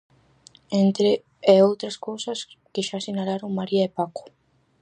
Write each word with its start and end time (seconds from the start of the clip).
Entre 0.83 1.11
e 1.53 1.55
outras 1.67 1.95
cousas 2.07 2.39
que 2.73 2.81
xa 2.87 2.99
sinalaron 3.05 3.57
María 3.59 3.83
e 3.85 3.93
Paco... 3.97 4.23